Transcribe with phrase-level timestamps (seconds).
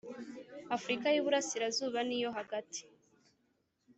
[0.75, 2.81] Afurika y iburasirazuba niyo hagati